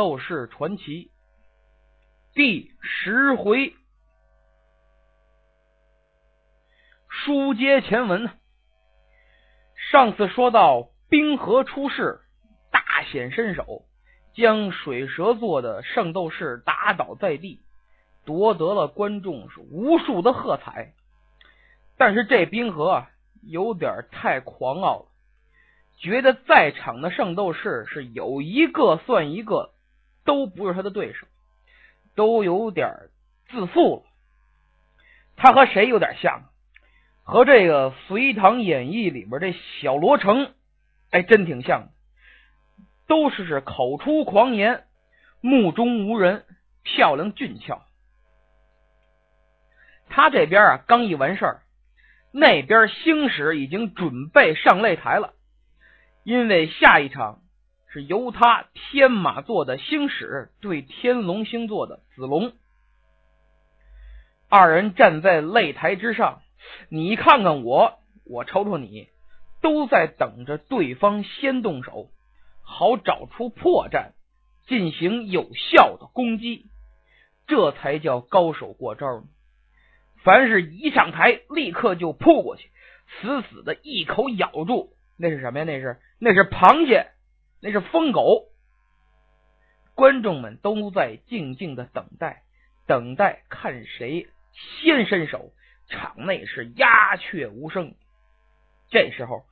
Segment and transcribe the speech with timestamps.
[0.00, 1.10] 斗士传奇
[2.32, 3.74] 第十回，
[7.06, 8.30] 书接前文。
[9.90, 12.22] 上次说到冰河出世，
[12.70, 13.82] 大显身手，
[14.32, 17.60] 将水蛇座的圣斗士打倒在地，
[18.24, 20.94] 夺得了观众是无数的喝彩。
[21.98, 23.04] 但是这冰河，
[23.42, 25.06] 有点太狂傲了。
[25.98, 29.74] 觉得在场的圣斗士是有一个算一个，
[30.30, 31.26] 都不是他的对手，
[32.14, 32.88] 都有点
[33.50, 34.02] 自负了。
[35.36, 36.44] 他和谁有点像？
[37.24, 40.52] 和这个《隋唐演义》里边这小罗成，
[41.10, 41.88] 哎，真挺像。
[43.08, 44.84] 都是是口出狂言，
[45.40, 46.44] 目中无人，
[46.84, 47.82] 漂亮俊俏。
[50.10, 51.62] 他这边啊，刚一完事儿，
[52.30, 55.34] 那边星矢已经准备上擂台了。
[56.22, 57.40] 因为下一场
[57.92, 62.52] 是由他天马座的星矢对天龙星座的子龙，
[64.48, 66.40] 二人站在擂台之上，
[66.88, 69.08] 你看看我，我瞅瞅你，
[69.60, 72.10] 都在等着对方先动手，
[72.62, 74.12] 好找出破绽，
[74.68, 76.66] 进行有效的攻击，
[77.48, 79.24] 这才叫高手过招呢。
[80.22, 82.70] 凡是一上台，立刻就扑过去，
[83.20, 84.92] 死死的一口咬住。
[85.16, 85.64] 那是什么呀？
[85.64, 87.08] 那是那是螃蟹，
[87.60, 88.46] 那是疯狗。
[89.94, 92.42] 观众们都在静静的等待，
[92.86, 95.52] 等待看谁先伸手。
[95.88, 97.94] 场内是鸦雀无声。
[98.90, 99.44] 这时候，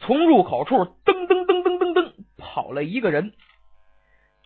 [0.00, 3.32] 从入口处噔噔噔噔噔噔跑了一个人。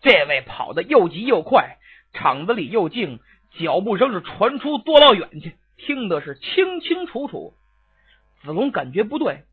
[0.03, 1.79] 这位跑的又急又快，
[2.13, 3.21] 场子里又静，
[3.59, 7.55] 脚步声是传出多老远去，听的是清清楚楚。
[8.43, 9.45] 子龙感觉不对。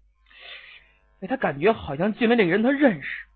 [1.21, 3.26] 哎，他感觉好像进来这个人他认识，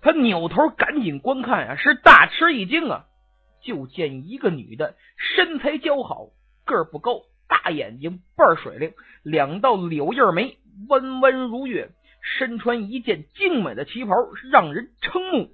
[0.00, 3.06] 他扭头赶紧观看啊，是大吃一惊啊！
[3.60, 6.28] 就见一个女的，身材姣好，
[6.64, 11.90] 个儿不高，大眼睛，倍儿水灵，两道柳叶眉，弯弯如月，
[12.22, 14.14] 身穿一件精美的旗袍，
[14.50, 15.50] 让人瞠目。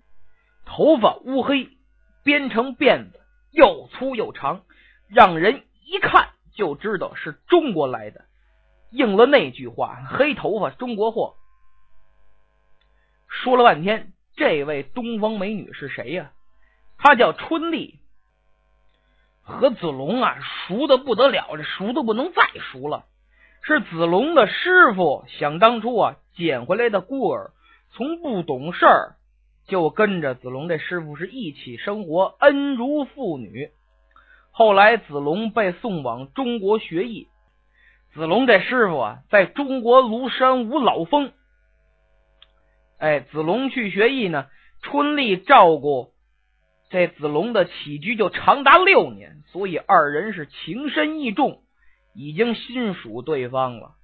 [0.66, 1.71] 头发乌黑，
[2.22, 4.62] 编成辫子，又粗又长，
[5.09, 8.26] 让人一看就知道是中国来的。
[8.91, 11.34] 应了那句话：“黑头发中国货。”
[13.26, 16.32] 说了半天，这位东方美女是谁呀？
[16.98, 17.98] 她叫春丽，
[19.42, 23.04] 和子龙啊熟的不得了，这熟的不能再熟了。
[23.62, 27.52] 是子龙的师傅，想当初啊捡回来的孤儿，
[27.92, 29.16] 从不懂事儿
[29.66, 33.70] 就跟着子龙这师傅是一起生活，恩如父女。
[34.50, 37.28] 后来子龙被送往中国学艺。
[38.14, 41.32] 子龙这师傅啊，在中国庐山无老峰。
[43.04, 44.47] 哎，子龙去学艺呢，
[44.81, 46.15] 春丽照顾
[46.88, 51.64] 这子龙的起居就长达六年，所以二人是情深意重，
[52.14, 53.97] 已经心属对方了。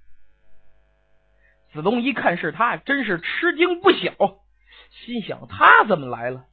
[1.73, 4.13] 子龙一看是他，真是吃惊不小，
[4.91, 6.45] 心想他怎么来了？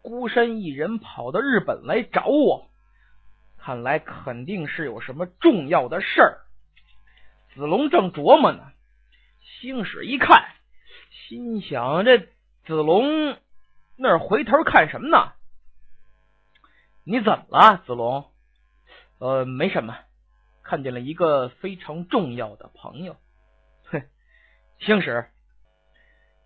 [0.00, 2.70] 孤身一人跑到日本来找我，
[3.58, 6.38] 看来肯定是有什么重要的事儿。
[7.56, 8.62] 子龙正琢磨呢，
[9.40, 10.52] 星矢一看，
[11.10, 13.36] 心想：这子龙
[13.96, 15.32] 那儿回头看什么呢？
[17.04, 18.30] 你怎么了，子龙？
[19.18, 19.98] 呃，没什么，
[20.62, 23.16] 看见了一个非常重要的朋友。
[23.84, 24.02] 哼，
[24.78, 25.26] 星矢，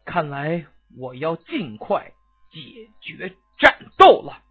[0.05, 0.67] 看来
[0.99, 2.13] 我要尽快
[2.51, 4.43] 解决战斗了。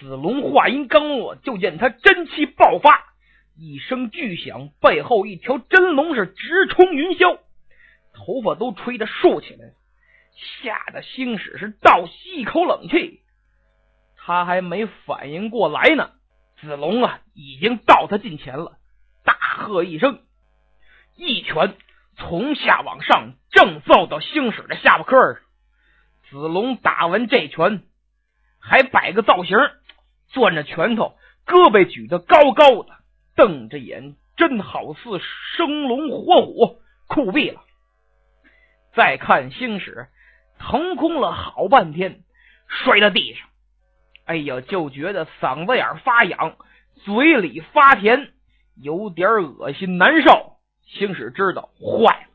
[0.00, 3.14] 子龙话音刚落，就见他真气爆发。
[3.56, 7.38] 一声巨响，背后一条真龙是直冲云霄，
[8.16, 9.74] 头发都吹得竖起来，
[10.62, 13.20] 吓得星矢是倒吸一口冷气。
[14.16, 16.12] 他还没反应过来呢，
[16.60, 18.78] 子龙啊已经到他近前了，
[19.24, 20.20] 大喝一声，
[21.16, 21.76] 一拳
[22.16, 25.42] 从下往上正揍到星矢的下巴颏上。
[26.30, 27.82] 子龙打完这拳，
[28.58, 29.56] 还摆个造型，
[30.32, 31.16] 攥着拳头，
[31.46, 32.96] 胳膊举得高高的。
[33.36, 35.20] 瞪着眼，真好似
[35.56, 37.60] 生龙活虎，酷毙了！
[38.96, 40.08] 再看星矢，
[40.58, 42.24] 腾空了好半天，
[42.66, 43.46] 摔到地上。
[44.24, 46.56] 哎呀，就觉得嗓子眼发痒，
[47.04, 48.32] 嘴里发甜，
[48.74, 50.56] 有点恶心难受。
[50.86, 52.28] 星矢知道坏了，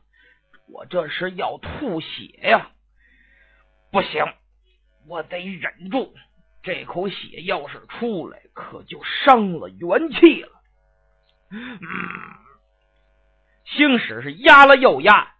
[0.68, 2.70] 我这是要吐血呀！
[3.90, 4.24] 不行，
[5.08, 6.14] 我得忍住，
[6.62, 10.62] 这口血要是出来，可就伤了元气了。
[11.50, 11.80] 嗯，
[13.64, 15.34] 星矢是压了又压，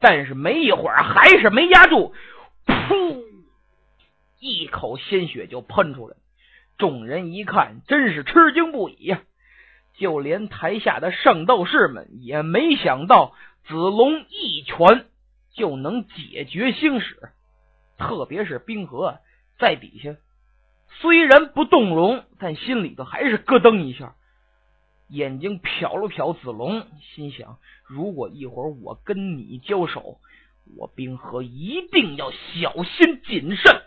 [0.00, 2.12] 但是没一会儿还是没压住，
[2.66, 3.22] 噗！
[4.40, 6.16] 一口鲜血就喷出来。
[6.76, 9.20] 众人一看，真是吃惊不已呀！
[9.96, 13.34] 就连台下的圣斗士们也没想到，
[13.66, 15.06] 子龙一拳
[15.52, 17.32] 就能解决星矢，
[17.98, 19.18] 特别是冰河
[19.58, 20.14] 在底下，
[21.00, 24.14] 虽然不动容，但心里头还是咯噔一下。
[25.08, 30.18] 眼睛瞟了瞟子龙，心想：如果一会儿我跟你交手，
[30.76, 33.82] 我冰河一定要小心谨慎。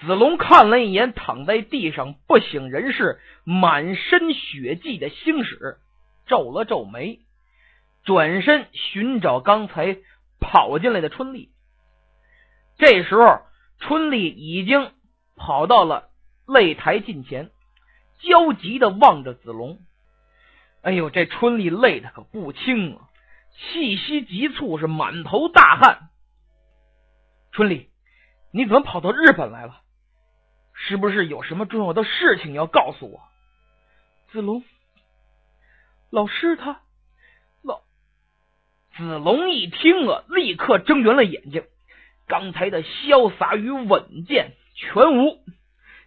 [0.00, 5.76] 子龙看了一眼躺在地上不省人事、满身血迹的星矢，
[6.26, 7.20] 皱了皱眉，
[8.02, 9.98] 转身寻找刚才
[10.40, 11.50] 跑进来的春丽。
[12.78, 13.42] 这时候，
[13.78, 14.90] 春丽已经
[15.36, 16.08] 跑到了
[16.46, 17.50] 擂台近前。
[18.22, 19.80] 焦急的望着子龙，
[20.82, 23.08] 哎呦，这春丽累的可不轻啊，
[23.56, 26.10] 气息急促，是满头大汗。
[27.50, 27.90] 春丽，
[28.52, 29.80] 你怎么跑到日本来了？
[30.74, 33.20] 是不是有什么重要的事情要告诉我？
[34.30, 34.64] 子龙，
[36.10, 36.80] 老师他
[37.62, 37.82] 老
[38.96, 41.64] 子龙一听啊，立刻睁圆了眼睛，
[42.26, 45.44] 刚才的潇洒与稳健全无。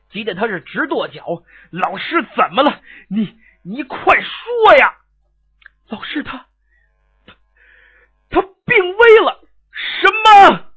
[0.09, 2.81] 急得他是直跺脚，老师怎么了？
[3.09, 4.95] 你你快说呀！
[5.89, 6.47] 老师他
[7.25, 7.35] 他
[8.29, 9.41] 他病危了。
[9.71, 10.71] 什么？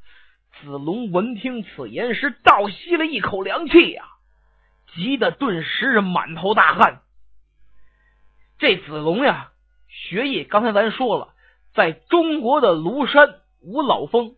[0.61, 4.05] 子龙闻听此言，是倒吸了一口凉气呀，
[4.93, 7.03] 急得顿时是满头大汗。
[8.59, 9.53] 这子龙呀，
[9.87, 11.33] 学艺刚才咱说了，
[11.75, 14.35] 在中国的庐山无老峰，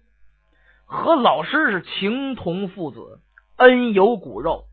[0.84, 3.20] 和老师是情同父子，
[3.56, 4.66] 恩有骨肉。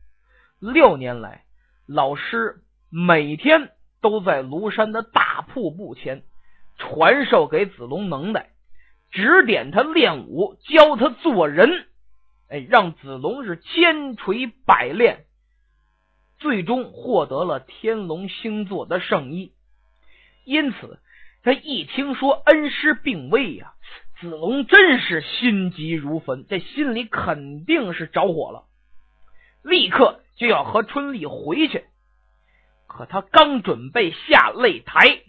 [0.59, 1.43] 六年来，
[1.85, 3.71] 老师每天
[4.01, 6.23] 都在庐山的大瀑布前
[6.77, 8.49] 传授给子龙能耐，
[9.11, 11.87] 指点他练武，教他做人，
[12.49, 15.25] 哎，让子龙是千锤百炼，
[16.39, 19.53] 最终获得了天龙星座的圣衣。
[20.43, 20.99] 因此，
[21.43, 23.73] 他一听说恩师病危呀，
[24.19, 28.63] 子龙真是心急如焚，这心里肯定是着火了，
[29.67, 30.23] 立刻。
[30.37, 31.85] 就要和春丽回去，
[32.85, 35.23] 可他刚准备下擂台，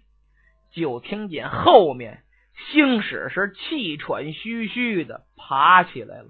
[0.70, 2.24] 就听见后面
[2.70, 6.28] 星矢是气喘吁吁的爬起来了。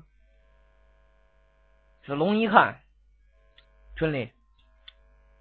[2.07, 2.83] 子龙一看，
[3.97, 4.31] 春丽，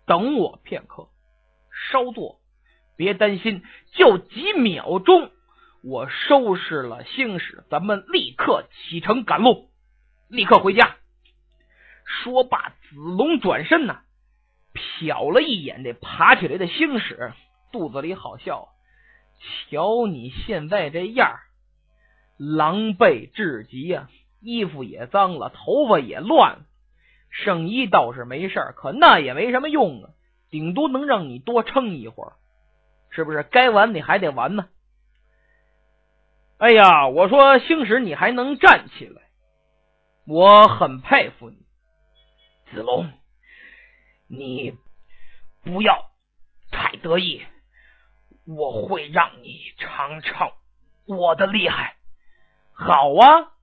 [0.08, 1.10] 等我片刻，
[1.92, 2.40] 稍坐，
[2.96, 5.30] 别担心，就几秒钟，
[5.84, 9.70] 我收拾了星矢，咱们立刻启程赶路，
[10.28, 10.97] 立刻回家。
[12.08, 14.00] 说罢，子龙转身呐，
[14.74, 17.34] 瞟了一眼这爬起来的星矢，
[17.72, 18.70] 肚子里好笑。
[19.70, 21.38] 瞧你现在这样，
[22.40, 24.10] 狼狈至极呀！
[24.40, 26.66] 衣服也脏了，头发也乱了。
[27.30, 30.10] 圣衣倒是没事可那也没什么用啊，
[30.50, 32.34] 顶多能让你多撑一会儿，
[33.12, 33.44] 是不是？
[33.44, 34.70] 该玩你还得玩呢。
[36.58, 39.22] 哎呀，我说星矢，你还能站起来，
[40.26, 41.67] 我很佩服你。
[42.72, 43.12] 子龙，
[44.28, 44.76] 你
[45.64, 46.12] 不要
[46.72, 47.42] 太得意，
[48.46, 50.52] 我会让你尝尝
[51.06, 51.96] 我的厉害。
[52.74, 53.54] 好啊，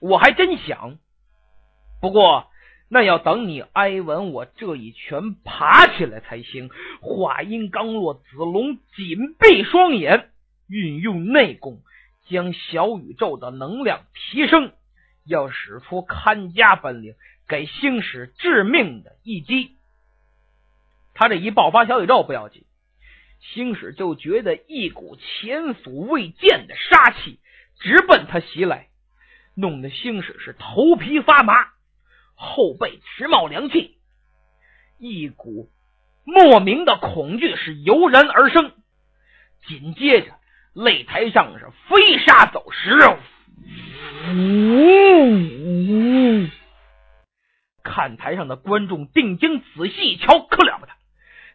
[0.00, 0.98] 我还真想，
[2.00, 2.48] 不过
[2.88, 6.70] 那要等你挨完我这一拳爬起来才行。
[7.00, 10.30] 话音刚落，子龙紧闭双眼，
[10.68, 11.80] 运用内功，
[12.28, 14.72] 将小宇宙的能量提升，
[15.24, 17.14] 要使出看家本领。
[17.48, 19.76] 给星矢致命的一击，
[21.14, 22.64] 他这一爆发小宇宙不要紧，
[23.40, 27.38] 星矢就觉得一股前所未见的杀气
[27.78, 28.88] 直奔他袭来，
[29.54, 31.54] 弄得星矢是头皮发麻，
[32.34, 33.98] 后背直冒凉气，
[34.98, 35.70] 一股
[36.24, 38.72] 莫名的恐惧是油然而生。
[39.68, 40.32] 紧接着，
[40.74, 42.98] 擂台上是飞沙走石，
[44.34, 45.26] 呜
[46.42, 46.48] 呜。
[47.86, 50.92] 看台上的观众定睛仔细一瞧，可了不得！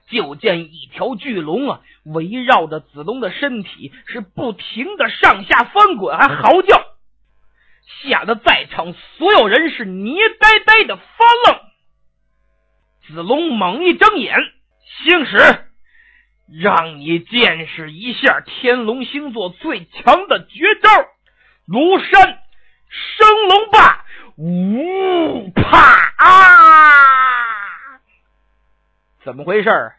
[0.09, 6.83] 就见一条巨龙啊，围绕着子龙的身体是不停的上下翻滚，还嚎叫，
[8.03, 11.03] 吓得在场所有人是捏呆呆的发
[11.47, 11.59] 愣。
[13.07, 14.37] 子龙猛一睁眼，
[15.03, 15.65] 星矢，
[16.61, 20.89] 让你见识一下天龙星座最强的绝招——
[21.67, 22.39] 庐山
[22.89, 24.05] 升龙霸！
[24.43, 25.67] 呜啪
[26.17, 26.25] 啊！
[29.23, 29.95] 怎么回事儿？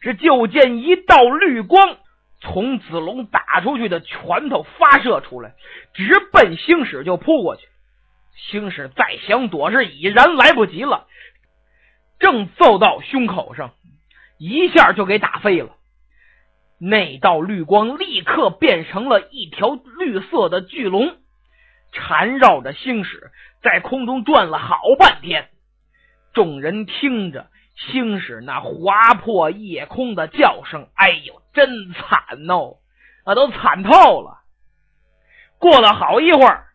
[0.00, 1.98] 是就见一道绿光
[2.40, 5.52] 从子龙打出去的拳头发射出来，
[5.92, 7.68] 直奔星矢就扑过去。
[8.34, 11.06] 星矢再想躲是已然来不及了，
[12.18, 13.74] 正揍到胸口上，
[14.38, 15.76] 一下就给打飞了。
[16.80, 21.14] 那道绿光立刻变成了一条绿色的巨龙，
[21.92, 23.30] 缠绕着星矢
[23.62, 25.48] 在空中转了好半天。
[26.32, 32.78] 众人听着星矢那划破夜空的叫声，哎呦，真惨哦，
[33.24, 34.40] 那都惨透了。
[35.58, 36.66] 过了好一会儿，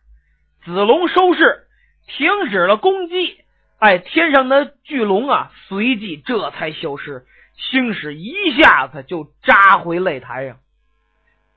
[0.64, 1.66] 子龙收势，
[2.06, 3.44] 停止了攻击。
[3.78, 7.26] 哎，天上的巨龙啊，随即这才消失。
[7.56, 10.58] 星矢一下子就扎回擂台上，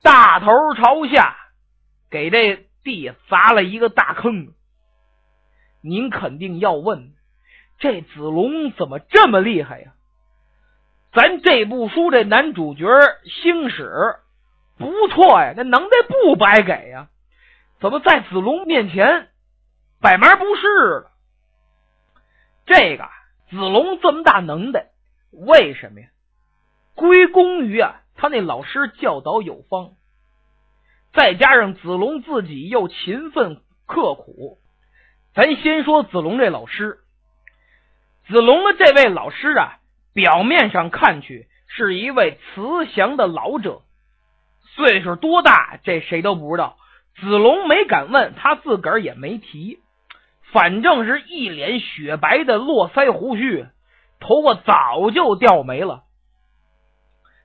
[0.02, 1.36] 大头朝下，
[2.10, 4.54] 给这地砸了一个大坑。
[5.82, 7.14] 您肯定要问。
[7.80, 9.94] 这子龙怎么这么厉害呀？
[11.14, 12.86] 咱这部书这男主角
[13.26, 14.18] 星矢
[14.78, 17.10] 不错呀，那能耐不白给呀？
[17.80, 19.30] 怎么在子龙面前
[20.00, 21.12] 百门不是了？
[22.68, 23.10] 这个
[23.50, 24.92] 子龙这么大能耐，
[25.32, 26.08] 为什么呀？
[26.94, 29.96] 归功于啊，他那老师教导有方，
[31.14, 34.58] 再加上子龙自己又勤奋刻苦。
[35.34, 37.00] 咱先说子龙这老师。
[38.28, 39.80] 子龙的这位老师啊，
[40.14, 43.82] 表面上看去是一位慈祥的老者，
[44.76, 46.78] 岁数多大这谁都不知道。
[47.20, 49.80] 子龙没敢问，他自个儿也没提，
[50.54, 53.66] 反正是一脸雪白的络腮胡须，
[54.22, 56.04] 头发早就掉没了，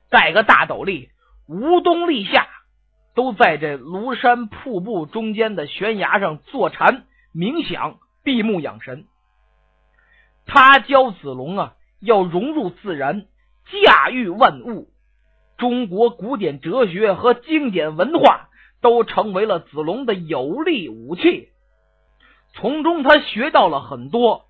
[0.08, 1.10] 戴个大斗笠，
[1.48, 2.46] 无冬立夏，
[3.16, 9.06] 都在这庐山瀑布中间的悬崖上坐禅冥想，闭目养神。
[10.44, 13.26] 他教子龙啊，要融入自然，
[13.72, 14.90] 驾驭万物。
[15.56, 18.50] 中国古典哲学和经典文化
[18.82, 21.48] 都成为了子龙的有力武器。
[22.52, 24.44] 从中，他学到了很多，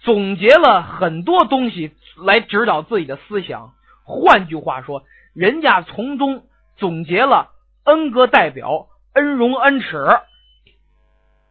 [0.00, 1.92] 总结了很多东西
[2.22, 3.72] 来指导自己的思想。
[4.04, 6.44] 换句话说，人家从中
[6.76, 7.53] 总结了
[7.84, 9.96] 恩格代表，恩容恩耻，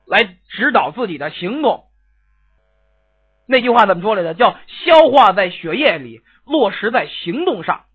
[0.06, 1.86] 来指导自己的行动。
[3.46, 4.34] 那句话怎么说来着？
[4.34, 7.86] 叫消化在血液里，落实在行动上。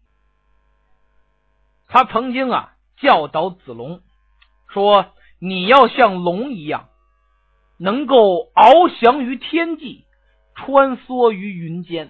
[1.88, 4.02] 他曾经啊教导子龙
[4.68, 5.06] 说
[5.40, 6.88] ：“你要像龙一样，
[7.78, 10.04] 能够翱翔于天际，
[10.54, 12.08] 穿梭于云间；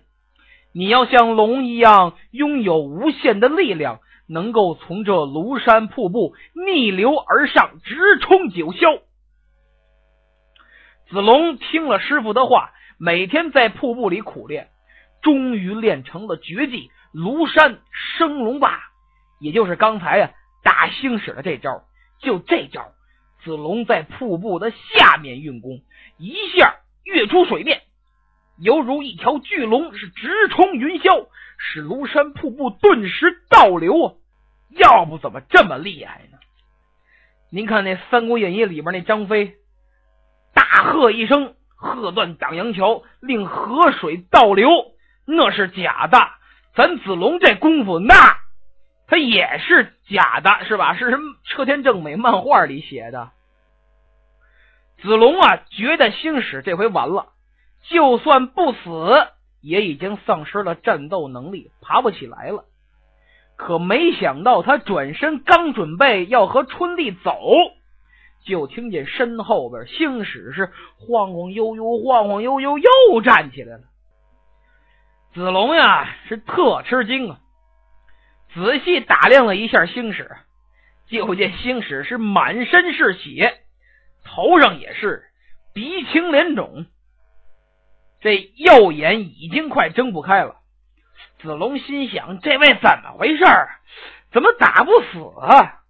[0.73, 6.35] 你要像龙一样，拥有无限的力量，能够从这庐山瀑布
[6.67, 9.01] 逆流而上，直冲九霄。”
[11.11, 12.73] 子龙听了师傅的话。
[13.01, 14.71] 每天在瀑布里苦练，
[15.23, 18.81] 终于练成了绝技——庐山升龙霸，
[19.39, 20.33] 也就是刚才呀
[20.65, 21.85] 打星使的这招。
[22.21, 22.91] 就这招，
[23.45, 25.81] 子龙在瀑布的下面运功，
[26.19, 27.83] 一下跃出水面，
[28.61, 34.15] 犹如一条巨龙，是直冲云霄，使庐山瀑布顿时倒流啊！
[34.71, 36.39] 要不怎么这么厉害呢？
[37.51, 39.57] 您看那《三国演义》里边那张飞，
[40.55, 41.55] 大喝一声。
[41.81, 44.69] 喝断挡阳桥，令河水倒流，
[45.25, 46.19] 那是假的。
[46.75, 48.15] 咱子龙这功夫，那
[49.07, 50.97] 他也是假的，是吧？
[50.97, 53.31] 是车田正美漫画里写的。
[55.03, 57.29] 子龙啊，觉得星矢这回完了，
[57.91, 59.29] 就算不死，
[59.61, 62.65] 也已经丧失了战斗能力，爬不起来了。
[63.57, 67.41] 可没想到，他转身刚准备要和春丽走。
[68.45, 73.83] 就听见身后边星矢是晃晃悠悠、晃晃悠悠又站起来了。
[75.35, 77.41] 子龙呀是特吃惊啊，
[78.55, 80.37] 仔细打量了一下星矢，
[81.09, 83.59] 就见星矢是满身是血，
[84.25, 85.25] 头上也是
[85.75, 86.87] 鼻青脸肿，
[88.21, 90.57] 这右眼已经快睁不开了。
[91.41, 93.45] 子龙心想：这位怎么回事？
[94.33, 95.83] 怎么打不死啊？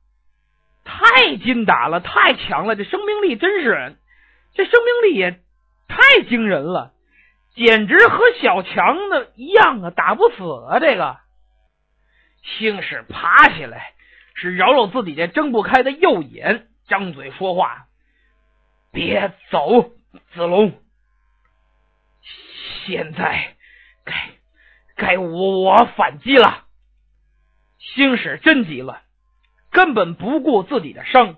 [0.85, 2.77] 太劲打了，太强了！
[2.77, 3.97] 这生命力真是，
[4.55, 5.41] 这生命力也
[5.87, 6.93] 太惊人了，
[7.55, 9.91] 简直和小强的一样啊！
[9.91, 10.79] 打不死啊！
[10.79, 11.19] 这个
[12.43, 13.93] 星矢爬起来，
[14.35, 17.87] 是揉揉自己这睁不开的右眼，张嘴说话
[18.93, 19.91] ：“别走，
[20.35, 20.73] 子龙，
[22.89, 23.55] 现在
[24.03, 24.15] 该
[24.97, 26.65] 该我反击了。”
[27.79, 29.03] 星矢真急了。
[29.71, 31.37] 根本不顾自己的伤，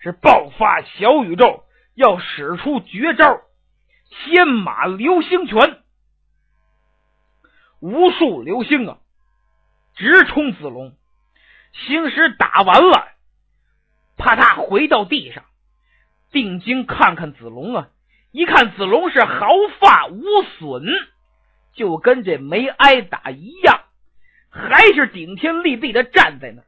[0.00, 1.64] 是爆发小宇宙，
[1.94, 3.42] 要使出绝招——
[4.08, 5.82] 天马流星拳。
[7.80, 8.98] 无数流星啊，
[9.94, 10.96] 直冲子龙。
[11.74, 13.08] 星矢打完了，
[14.16, 15.44] 啪嗒回到地上，
[16.32, 17.90] 定睛看看子龙啊，
[18.30, 19.48] 一看子龙是毫
[19.80, 20.22] 发无
[20.58, 20.84] 损，
[21.72, 23.80] 就跟这没挨打一样，
[24.50, 26.64] 还是顶天立地的站在那儿，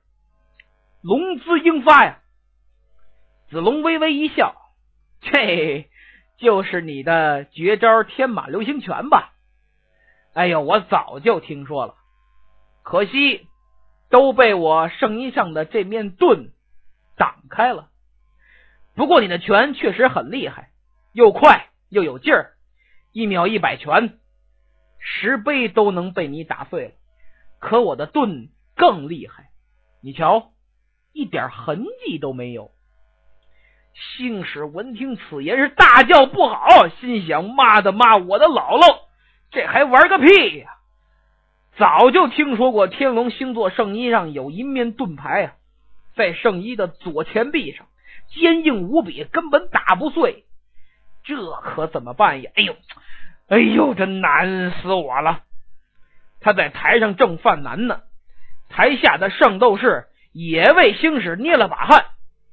[1.03, 2.19] 龙姿英发呀。
[3.51, 4.55] 子龙微微一笑，
[5.21, 5.89] 这
[6.39, 9.33] 就是你的绝招天马流星拳吧？
[10.33, 11.95] 哎呦，我早就听说了，
[12.83, 13.49] 可惜
[14.09, 16.53] 都被我圣衣上的这面盾
[17.17, 17.89] 挡开了。
[18.95, 20.70] 不过你的拳确实很厉害，
[21.13, 22.53] 又快又有劲儿，
[23.13, 24.19] 一秒一百拳，
[24.99, 26.93] 石碑都能被你打碎了。
[27.59, 29.51] 可我的盾更厉害，
[30.03, 30.53] 你瞧，
[31.13, 32.71] 一点痕迹都没有。
[33.95, 39.01] 星矢闻听此言是大叫不好，心想：妈的妈，我的姥姥，
[39.51, 40.77] 这还玩个屁呀！
[41.77, 45.55] 早就听说过天龙星座圣衣上有一面盾牌啊，
[46.15, 47.87] 在圣衣的左前臂上。
[48.33, 50.45] 坚硬无比，根本打不碎，
[51.31, 52.51] 这可怎么办呀？
[52.57, 52.77] 哎呦，
[53.49, 55.45] 哎呦，这难死我了！
[56.41, 58.01] 他在台上正犯难呢，
[58.69, 62.07] 台下的圣斗士也为星矢捏了把汗，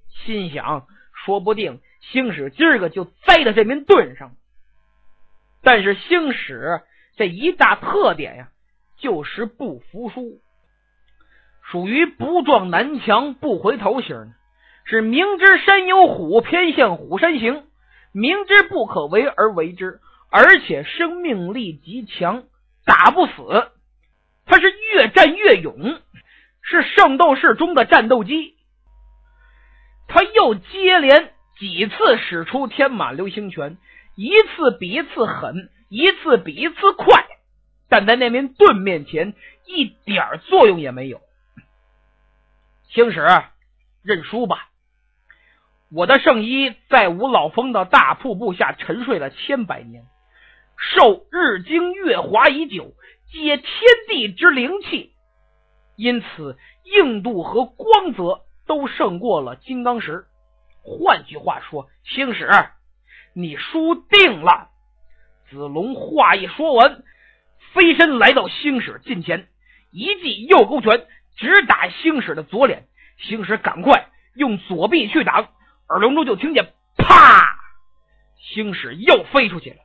[0.09, 0.85] 心想：
[1.25, 4.33] 说不定星矢今儿个就栽在这面盾上。
[5.63, 6.83] 但是星矢
[7.15, 8.49] 这一大特点呀，
[8.97, 10.39] 就是不服输，
[11.63, 14.33] 属于不撞南墙不回头型。
[14.89, 17.66] 是明知山有虎，偏向虎山行；
[18.17, 19.99] 明知不可为而为之，
[20.31, 22.45] 而且生命力极强，
[22.83, 23.71] 打不死。
[24.47, 26.01] 他是越战越勇，
[26.63, 28.55] 是圣斗士中的战斗机。
[30.07, 33.77] 他又接连几次使出天马流星拳，
[34.15, 37.23] 一次比一次狠，一次比一次快，
[37.87, 39.35] 但在那面盾面前
[39.67, 41.21] 一点作用也没有。
[42.89, 43.43] 星矢，
[44.01, 44.66] 认输吧。
[45.89, 50.03] 我的圣衣在五老峰的大瀑布下沉睡了千百年，
[50.75, 52.93] 受日精月华已久，
[53.31, 53.65] 接天
[54.09, 55.13] 地之灵气，
[55.95, 60.25] 因此硬度和光泽都胜过了金刚石。
[60.83, 62.49] 换句话说，星矢，
[63.33, 64.69] 你输定了。
[65.49, 67.01] 子龙话一说完，
[67.73, 69.47] 飞身来到星矢近前，
[69.91, 71.05] 一记右勾拳
[71.37, 72.87] 直打星矢的左脸。
[73.17, 75.47] 星矢赶快用左臂去挡。
[75.89, 77.57] 耳聋中就听见“啪”，
[78.37, 79.77] 星矢又飞出去了，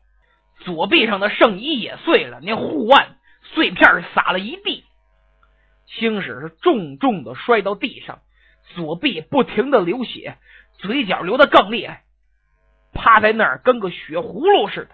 [0.64, 4.84] 左臂上的圣衣也碎了，那护腕碎片撒了一地。
[5.86, 8.20] 星矢是重重的摔到地上，
[8.74, 10.38] 左臂不停的流血，
[10.78, 12.02] 嘴角流的更厉害，
[12.92, 14.90] 趴在那儿跟个血葫芦似的。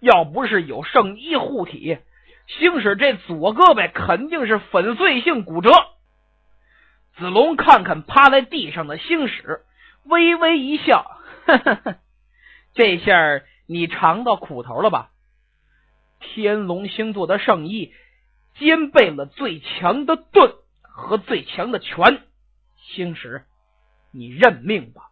[0.00, 1.98] 要不是有圣衣护体，
[2.46, 5.70] 星矢这左胳膊肯定是粉碎性骨折。
[7.16, 9.62] 子龙看看趴在地上的星矢。
[10.04, 11.96] 微微一笑，呵呵呵，
[12.74, 15.10] 这下你尝到苦头了吧？
[16.20, 17.92] 天龙星座的圣衣
[18.58, 22.22] 兼备了最强的盾和最强的拳，
[22.76, 23.44] 星矢，
[24.12, 25.10] 你认命吧！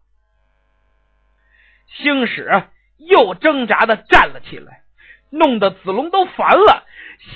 [1.86, 2.64] 星矢
[2.96, 4.82] 又挣扎的站了起来，
[5.30, 6.84] 弄得子龙都烦了。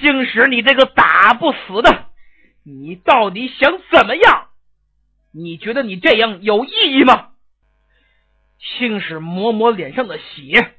[0.00, 2.06] 星矢，你这个打不死的，
[2.64, 4.48] 你到底想怎么样？
[5.32, 7.29] 你觉得你这样有意义吗？
[8.60, 10.74] 星矢抹抹脸上的血，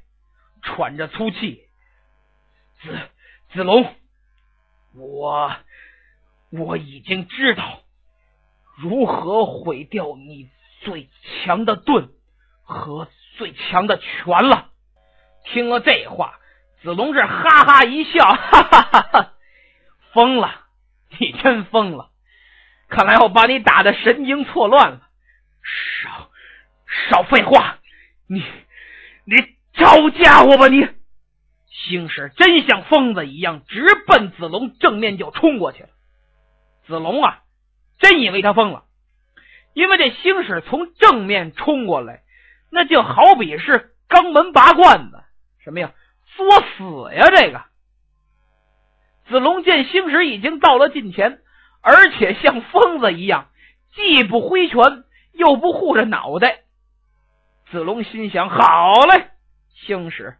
[0.62, 1.64] 喘着粗气
[2.80, 2.98] ：“子
[3.52, 3.92] 子龙，
[4.94, 5.52] 我
[6.50, 7.80] 我已经知道
[8.78, 10.48] 如何毁掉你
[10.82, 11.10] 最
[11.44, 12.08] 强的盾
[12.62, 14.70] 和最强的拳了。”
[15.44, 16.38] 听了这话，
[16.82, 19.32] 子龙是哈哈一笑：“哈哈哈哈！
[20.12, 20.66] 疯了，
[21.18, 22.10] 你真疯了！
[22.88, 25.08] 看来我把你打的神经错乱了。”
[26.04, 26.28] 少。
[27.10, 27.78] 少废话！
[28.28, 28.42] 你
[29.24, 29.36] 你
[29.72, 30.86] 招家伙吧你！
[31.66, 35.88] 星矢真像疯子一样，直奔子龙正面就冲过去了。
[36.86, 37.42] 子龙啊，
[37.98, 38.84] 真以为他疯了，
[39.72, 42.22] 因为这星矢从正面冲过来，
[42.70, 45.22] 那就好比是肛门拔罐子，
[45.64, 45.92] 什么呀，
[46.36, 47.26] 作死呀！
[47.34, 47.62] 这个
[49.28, 51.40] 子龙见星矢已经到了近前，
[51.80, 53.48] 而且像疯子一样，
[53.94, 56.60] 既不挥拳，又不护着脑袋。
[57.72, 59.30] 子龙心想：“好嘞，
[59.86, 60.36] 星矢，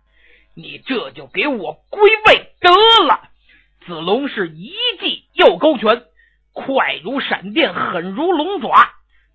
[0.54, 2.70] 你这就给我归位得
[3.06, 3.30] 了。”
[3.86, 6.02] 子龙是一记右勾拳，
[6.52, 8.90] 快如闪电，狠如龙爪，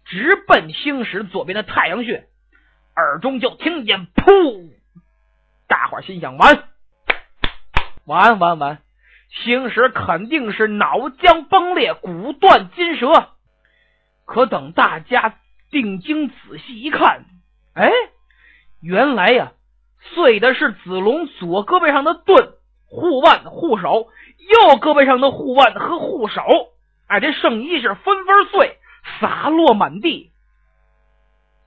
[0.05, 2.27] 直奔星矢左边的太阳穴。
[2.95, 4.69] 耳中就听见“噗”，
[5.67, 6.65] 大伙心想：完，
[8.05, 8.77] 完完完，
[9.31, 13.29] 星矢肯定是脑浆崩裂，骨断筋折。
[14.25, 15.39] 可等大家
[15.71, 17.25] 定睛仔细一看，
[17.77, 17.91] 哎，
[18.81, 19.51] 原来呀，
[19.99, 22.53] 碎的是子龙左胳膊上的盾、
[22.87, 24.07] 护腕、护手，
[24.39, 26.41] 右胳膊上的护腕和护手。
[27.05, 28.79] 哎，这圣衣是纷纷碎，
[29.19, 30.31] 洒落满地。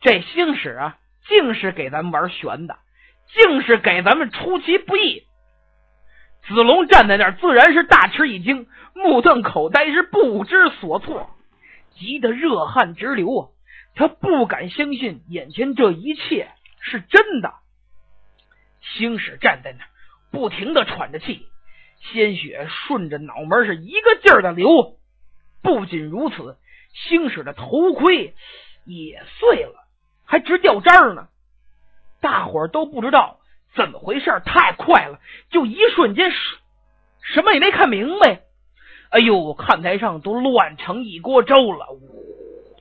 [0.01, 0.97] 这星矢啊，
[1.29, 2.77] 竟是给咱们玩悬的，
[3.33, 5.23] 竟是给咱们出其不意。
[6.49, 11.31] 子龙站在那儿，自然是大吃一惊，目瞪口呆，是不知所措，
[11.95, 13.49] 急得热汗直流啊！
[13.95, 16.51] 他不敢相信眼前这一切
[16.81, 17.55] 是真的。
[18.81, 19.89] 星矢站在那儿，
[20.31, 21.47] 不停的喘着气，
[22.01, 24.97] 鲜血顺着脑门是一个劲儿的流。
[25.63, 26.57] 不仅如此，
[26.93, 28.35] 星矢的头盔
[28.85, 29.87] 也碎了，
[30.25, 31.29] 还直掉渣儿呢。
[32.21, 33.39] 大伙儿都不知道。
[33.77, 34.43] 怎么回事？
[34.45, 36.33] 太快了，就一瞬间，
[37.23, 38.41] 什么也没看明白。
[39.11, 41.87] 哎呦，看台上都乱成一锅粥了，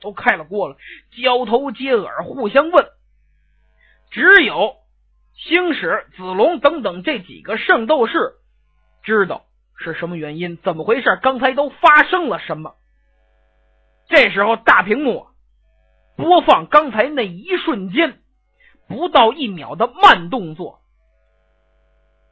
[0.00, 0.76] 都开了锅了，
[1.22, 2.86] 交头接耳，互相问。
[4.10, 4.76] 只有
[5.34, 8.34] 星矢、子龙等等这几个圣斗士
[9.02, 9.44] 知道
[9.76, 11.18] 是什么原因，怎么回事？
[11.22, 12.74] 刚才都发生了什么？
[14.08, 15.28] 这时候，大屏幕
[16.16, 18.18] 播放刚才那一瞬间
[18.88, 20.80] 不到一秒的慢动作。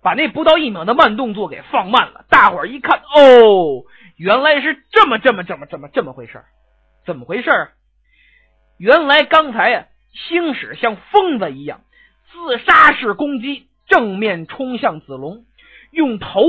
[0.00, 3.85] 把那不到一秒的慢动作给放慢了，大伙儿一看，哦，
[4.16, 6.44] 原来是这么这么这么这么这么回事
[7.08, 7.70] 怎么回事
[8.76, 11.80] 原来刚才啊，星矢像疯子一样
[12.30, 15.46] 自杀式攻击，正面冲向子龙，
[15.90, 16.42] 用头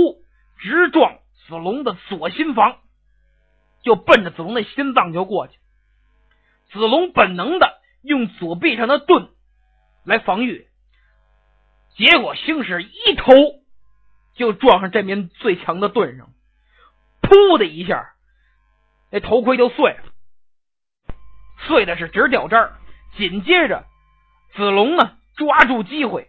[0.57, 2.79] 直撞子龙的左心房，
[3.83, 5.53] 就奔着子龙的心脏就过去。
[6.73, 9.29] 子龙本能的用左臂上的盾
[10.03, 10.67] 来防御。
[11.95, 13.31] 结果星矢一头
[14.35, 16.33] 就撞上这面最强的盾上，
[17.21, 18.13] 噗的一下，
[19.09, 20.03] 那头盔就碎了，
[21.69, 22.71] 碎的是直掉渣
[23.15, 23.85] 紧接着，
[24.55, 26.27] 子龙呢抓住机会，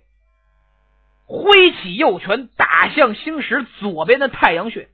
[1.27, 4.89] 挥起右拳打向星矢左边的太阳穴。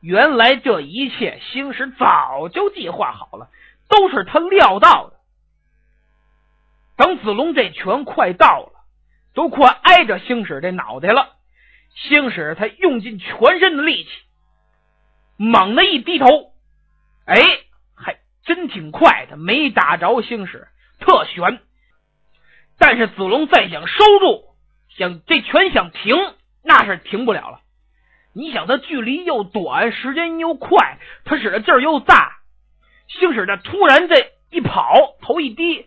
[0.00, 3.48] 原来这一切星矢早就计划好了，
[3.88, 5.16] 都是他料到的。
[6.96, 8.72] 等子龙这拳快到了。
[9.32, 11.34] 都快挨着星矢这脑袋了，
[11.96, 14.10] 星矢他用尽全身的力气，
[15.36, 16.52] 猛地一低头，
[17.24, 17.42] 哎，
[18.44, 20.68] 真挺快的，没打着星矢，
[21.00, 21.60] 特悬。
[22.78, 24.44] 但是子龙再想收住，
[24.96, 26.16] 想这拳想停，
[26.62, 27.60] 那是停不了了。
[28.34, 32.38] 你想他距离又短，时间又快，他使的劲儿又大，
[33.06, 35.86] 星矢这突然这一跑，头一低。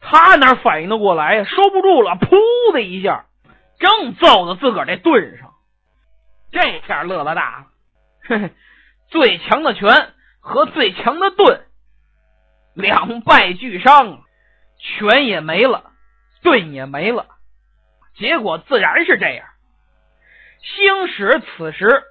[0.00, 1.44] 他哪反应得过来呀？
[1.44, 3.26] 收不住了，噗的一下，
[3.78, 5.52] 正揍到自个儿这盾上，
[6.50, 7.66] 这下乐了大了。
[8.24, 8.50] 嘿嘿，
[9.10, 11.64] 最强的拳和最强的盾，
[12.74, 14.24] 两败俱伤，
[14.78, 15.92] 拳也没了，
[16.42, 17.28] 盾也没了，
[18.16, 19.46] 结果自然是这样。
[20.60, 22.02] 星矢此时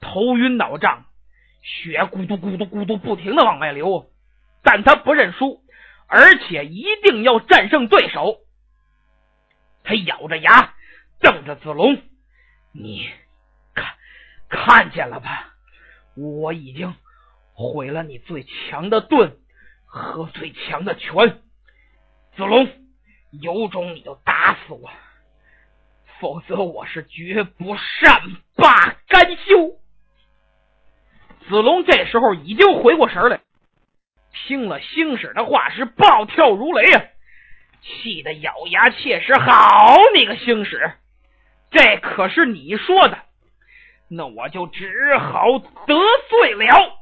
[0.00, 1.04] 头晕脑胀，
[1.62, 4.10] 血咕嘟咕嘟咕嘟不停的往外流，
[4.62, 5.62] 但他不认输。
[6.08, 8.38] 而且一定要战胜对手。
[9.82, 10.74] 他咬着牙，
[11.20, 12.00] 瞪着子龙
[12.70, 13.08] ：“你
[13.74, 13.94] 看
[14.48, 15.54] 看见了吧？
[16.14, 16.94] 我已经
[17.56, 19.38] 毁了你最强的盾
[19.86, 21.40] 和最强的拳。
[22.36, 22.68] 子龙，
[23.30, 24.90] 有种你就打死我，
[26.20, 28.20] 否则我是绝不善
[28.56, 29.78] 罢甘休。”
[31.48, 33.40] 子龙这时候已经回过神来。
[34.32, 37.04] 听了星矢的话，是暴跳如雷啊！
[37.80, 40.92] 气得咬牙切齿：“好你个星矢，
[41.70, 43.16] 这可是你说的，
[44.08, 45.94] 那我就只好得
[46.28, 46.98] 罪了。”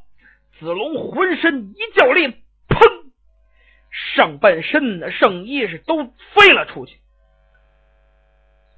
[0.59, 2.29] 子龙浑身一较力，
[2.69, 3.05] 砰！
[4.17, 6.99] 上半身的圣衣是都飞了出去，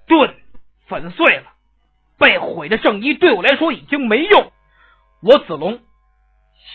[0.07, 0.35] 盾
[0.87, 1.53] 粉碎了，
[2.19, 4.53] 被毁的圣衣对我来说已经没用，
[5.23, 5.81] 我子龙。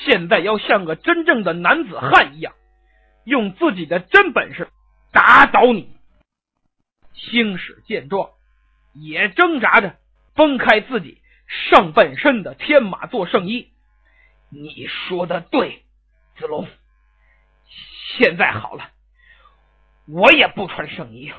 [0.05, 2.53] 现在要像个真正的男子汉一样，
[3.25, 4.69] 用自己的真本事
[5.11, 5.89] 打倒你。
[7.13, 8.29] 星矢见状，
[8.93, 9.97] 也挣扎着
[10.33, 13.70] 崩开自己上半身的天马座圣衣。
[14.51, 15.83] 你说的对，
[16.37, 16.67] 子龙。
[18.17, 18.91] 现在好了，
[20.05, 21.37] 我也不穿圣衣了，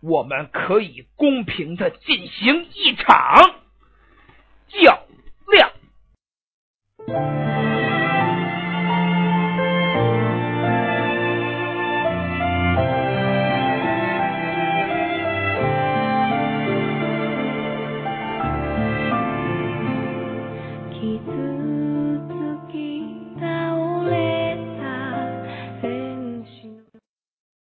[0.00, 3.60] 我们可以公平的进行一场
[4.68, 5.06] 较
[5.50, 5.72] 量。